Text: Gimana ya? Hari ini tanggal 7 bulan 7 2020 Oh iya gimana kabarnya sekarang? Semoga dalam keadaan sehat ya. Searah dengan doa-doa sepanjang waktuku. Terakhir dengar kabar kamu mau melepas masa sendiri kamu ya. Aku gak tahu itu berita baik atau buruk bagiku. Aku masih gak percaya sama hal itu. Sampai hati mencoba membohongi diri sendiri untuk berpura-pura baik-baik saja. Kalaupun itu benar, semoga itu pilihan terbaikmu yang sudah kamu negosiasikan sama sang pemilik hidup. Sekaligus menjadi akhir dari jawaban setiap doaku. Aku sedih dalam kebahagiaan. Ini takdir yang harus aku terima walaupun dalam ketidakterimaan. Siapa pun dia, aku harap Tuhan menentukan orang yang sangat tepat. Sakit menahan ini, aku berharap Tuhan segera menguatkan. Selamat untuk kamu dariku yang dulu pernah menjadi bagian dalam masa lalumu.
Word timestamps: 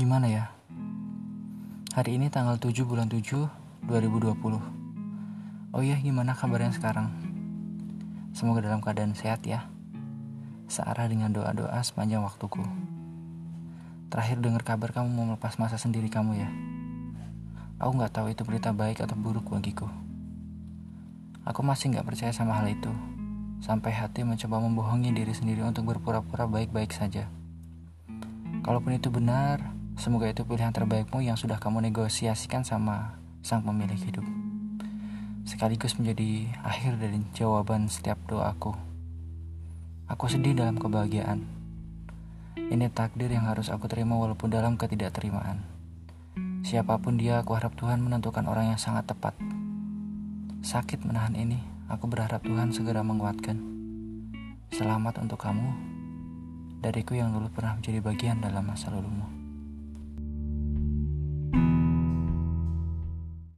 Gimana 0.00 0.32
ya? 0.32 0.48
Hari 1.92 2.16
ini 2.16 2.32
tanggal 2.32 2.56
7 2.56 2.88
bulan 2.88 3.12
7 3.12 3.20
2020 3.84 5.76
Oh 5.76 5.82
iya 5.84 6.00
gimana 6.00 6.32
kabarnya 6.32 6.72
sekarang? 6.72 7.12
Semoga 8.32 8.64
dalam 8.64 8.80
keadaan 8.80 9.12
sehat 9.12 9.44
ya. 9.44 9.68
Searah 10.72 11.04
dengan 11.04 11.36
doa-doa 11.36 11.76
sepanjang 11.84 12.24
waktuku. 12.24 12.64
Terakhir 14.08 14.40
dengar 14.40 14.64
kabar 14.64 14.88
kamu 14.88 15.12
mau 15.12 15.36
melepas 15.36 15.60
masa 15.60 15.76
sendiri 15.76 16.08
kamu 16.08 16.32
ya. 16.32 16.48
Aku 17.76 17.92
gak 18.00 18.16
tahu 18.16 18.32
itu 18.32 18.40
berita 18.40 18.72
baik 18.72 19.04
atau 19.04 19.20
buruk 19.20 19.52
bagiku. 19.52 19.84
Aku 21.44 21.60
masih 21.60 21.92
gak 21.92 22.08
percaya 22.08 22.32
sama 22.32 22.56
hal 22.56 22.72
itu. 22.72 22.88
Sampai 23.60 23.92
hati 23.92 24.24
mencoba 24.24 24.64
membohongi 24.64 25.12
diri 25.12 25.36
sendiri 25.36 25.60
untuk 25.60 25.84
berpura-pura 25.92 26.48
baik-baik 26.48 26.88
saja. 26.88 27.28
Kalaupun 28.64 28.96
itu 28.96 29.12
benar, 29.12 29.79
semoga 30.00 30.32
itu 30.32 30.48
pilihan 30.48 30.72
terbaikmu 30.72 31.20
yang 31.20 31.36
sudah 31.36 31.60
kamu 31.60 31.92
negosiasikan 31.92 32.64
sama 32.64 33.20
sang 33.44 33.60
pemilik 33.60 34.00
hidup. 34.00 34.24
Sekaligus 35.44 36.00
menjadi 36.00 36.48
akhir 36.64 36.96
dari 36.96 37.20
jawaban 37.36 37.92
setiap 37.92 38.16
doaku. 38.24 38.72
Aku 40.08 40.24
sedih 40.24 40.56
dalam 40.56 40.80
kebahagiaan. 40.80 41.44
Ini 42.56 42.88
takdir 42.96 43.28
yang 43.28 43.44
harus 43.44 43.68
aku 43.68 43.92
terima 43.92 44.16
walaupun 44.16 44.48
dalam 44.48 44.80
ketidakterimaan. 44.80 45.60
Siapa 46.64 46.96
pun 46.96 47.20
dia, 47.20 47.44
aku 47.44 47.52
harap 47.52 47.76
Tuhan 47.76 48.00
menentukan 48.00 48.48
orang 48.48 48.72
yang 48.72 48.80
sangat 48.80 49.04
tepat. 49.04 49.36
Sakit 50.64 51.04
menahan 51.04 51.36
ini, 51.36 51.60
aku 51.92 52.08
berharap 52.08 52.40
Tuhan 52.40 52.72
segera 52.72 53.04
menguatkan. 53.04 53.60
Selamat 54.72 55.20
untuk 55.20 55.44
kamu 55.44 55.68
dariku 56.80 57.12
yang 57.12 57.36
dulu 57.36 57.52
pernah 57.52 57.76
menjadi 57.76 58.00
bagian 58.00 58.40
dalam 58.40 58.64
masa 58.64 58.88
lalumu. 58.88 59.39